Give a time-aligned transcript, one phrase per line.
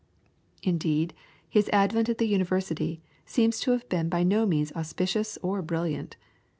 [0.63, 1.13] Indeed,
[1.47, 6.17] his advent at the University seemed to have been by no means auspicious or brilliant.